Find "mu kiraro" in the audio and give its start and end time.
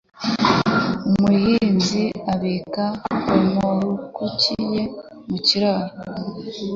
5.29-5.93